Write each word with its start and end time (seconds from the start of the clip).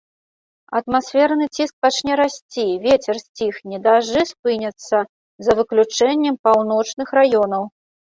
Атмасферны 0.77 1.45
ціск 1.55 1.75
пачне 1.87 2.13
расці, 2.21 2.65
вецер 2.87 3.15
сціхне, 3.25 3.75
дажджы 3.85 4.21
спыняцца, 4.33 4.97
за 5.47 5.51
выключэннем 5.63 6.35
паўночных 6.53 7.07
раёнаў. 7.23 7.63